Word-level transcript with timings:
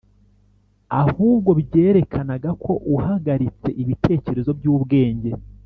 ahubwo 1.01 1.51
byerekanaga 1.61 2.49
ko 2.63 2.73
uhagaritse 2.95 3.69
ibitekerezo 3.81 4.51
byubwenge. 4.59 5.31